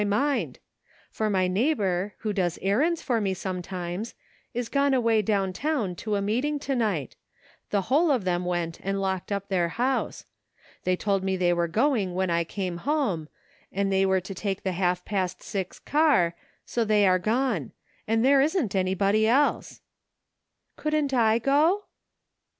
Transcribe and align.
my 0.01 0.05
mind; 0.05 0.57
for 1.11 1.29
my 1.29 1.47
neighbor, 1.47 2.15
who 2.21 2.33
does 2.33 2.57
errands 2.63 3.03
for 3.03 3.21
me 3.21 3.35
sometimes, 3.35 4.15
is 4.51 4.67
gone 4.67 4.95
away 4.95 5.21
down 5.21 5.53
town 5.53 5.93
to 5.95 6.15
a 6.15 6.21
meeting 6.23 6.57
to 6.57 6.75
night; 6.75 7.15
the 7.69 7.81
whole 7.83 8.09
of 8.09 8.23
them 8.23 8.43
went 8.43 8.79
and 8.81 8.99
locked 8.99 9.31
up 9.31 9.47
their 9.47 9.69
house. 9.69 10.25
They 10.85 10.95
told 10.95 11.23
me 11.23 11.37
they 11.37 11.53
were 11.53 11.67
going 11.67 12.15
when 12.15 12.31
I 12.31 12.43
came 12.43 12.77
home, 12.77 13.29
and 13.71 13.93
they 13.93 14.03
were 14.07 14.21
to 14.21 14.33
take 14.33 14.63
the 14.63 14.71
half 14.71 15.05
past 15.05 15.43
six 15.43 15.77
car, 15.77 16.35
so 16.65 16.83
they 16.83 17.05
are 17.05 17.19
gone; 17.19 17.71
and 18.07 18.25
there 18.25 18.41
isn't 18.41 18.75
anybody 18.75 19.27
else." 19.27 19.81
"Couldn't 20.77 21.13
I 21.13 21.37
go?" 21.37 21.83